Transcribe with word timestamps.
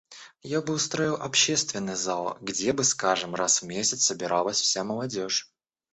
Я 0.41 0.63
бы 0.63 0.73
устроил 0.73 1.13
общественный 1.13 1.93
зал, 1.95 2.35
где 2.41 2.73
бы, 2.73 2.83
скажем, 2.83 3.35
раз 3.35 3.61
в 3.61 3.67
месяц 3.67 4.01
собиралась 4.05 4.59
вся 4.59 4.83
молодежь. 4.83 5.51